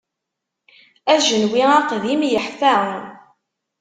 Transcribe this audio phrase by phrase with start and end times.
[1.13, 2.75] Ajenwi aqdim yeḥfa.